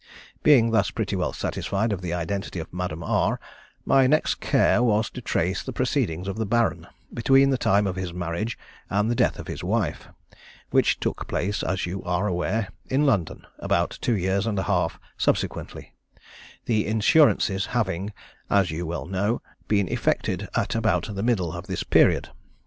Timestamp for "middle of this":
21.21-21.83